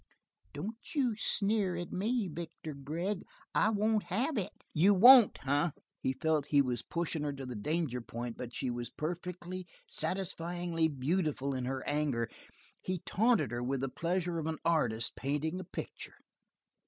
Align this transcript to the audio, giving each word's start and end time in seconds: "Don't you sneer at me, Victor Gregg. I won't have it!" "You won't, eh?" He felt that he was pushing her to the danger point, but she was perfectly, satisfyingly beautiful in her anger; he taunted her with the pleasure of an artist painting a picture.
"Don't 0.51 0.79
you 0.95 1.15
sneer 1.15 1.75
at 1.75 1.91
me, 1.91 2.27
Victor 2.27 2.73
Gregg. 2.73 3.21
I 3.53 3.69
won't 3.69 4.05
have 4.05 4.35
it!" 4.35 4.51
"You 4.73 4.95
won't, 4.95 5.37
eh?" 5.47 5.69
He 5.99 6.13
felt 6.13 6.45
that 6.45 6.49
he 6.49 6.59
was 6.59 6.81
pushing 6.81 7.21
her 7.21 7.31
to 7.33 7.45
the 7.45 7.53
danger 7.53 8.01
point, 8.01 8.35
but 8.35 8.51
she 8.51 8.71
was 8.71 8.89
perfectly, 8.89 9.67
satisfyingly 9.87 10.87
beautiful 10.87 11.53
in 11.53 11.65
her 11.65 11.87
anger; 11.87 12.31
he 12.81 12.97
taunted 13.05 13.51
her 13.51 13.61
with 13.61 13.81
the 13.81 13.89
pleasure 13.89 14.39
of 14.39 14.47
an 14.47 14.57
artist 14.65 15.15
painting 15.15 15.59
a 15.59 15.63
picture. 15.63 16.15